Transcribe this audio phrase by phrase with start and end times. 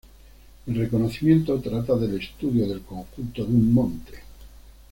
[0.65, 4.13] El reconocimiento trata del estudio del conjunto de un monte.